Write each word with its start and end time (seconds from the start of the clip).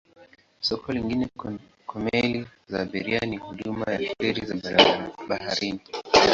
Soko 0.61 0.91
lingine 0.91 1.27
kwa 1.87 1.99
meli 2.03 2.47
za 2.67 2.81
abiria 2.81 3.19
ni 3.25 3.37
huduma 3.37 3.85
ya 3.93 4.15
feri 4.19 4.45
za 4.45 4.55
baharini. 5.27 5.81